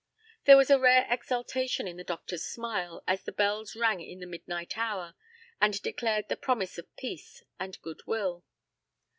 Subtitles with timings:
[0.45, 4.25] There was a rare exultation in the doctor's smile, as the bells rang in the
[4.25, 5.13] midnight hour,
[5.61, 8.43] and declared the promise of peace and good will.